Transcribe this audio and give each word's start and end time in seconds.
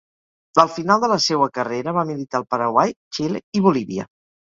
Al 0.63 0.71
final 0.77 1.03
de 1.03 1.09
la 1.11 1.19
seua 1.27 1.49
carrera 1.59 1.95
va 2.01 2.07
militar 2.13 2.43
al 2.43 2.49
Paraguai, 2.57 2.99
Xile 3.19 3.47
i 3.61 3.67
Bolívia. 3.71 4.13